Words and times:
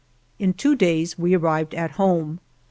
In 0.39 0.53
two 0.53 0.75
days 0.75 1.19
we 1.19 1.35
arrived 1.35 1.75
at 1.75 1.91
home. 1.91 2.39